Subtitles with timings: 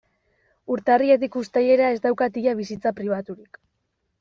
[0.75, 3.63] Urtarriletik uztailera ez daukat ia bizitza pribaturik.